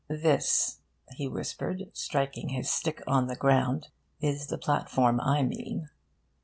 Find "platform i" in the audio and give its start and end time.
4.57-5.43